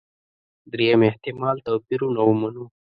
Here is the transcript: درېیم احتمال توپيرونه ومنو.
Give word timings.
درېیم 0.71 1.01
احتمال 1.09 1.57
توپيرونه 1.65 2.19
ومنو. 2.25 2.65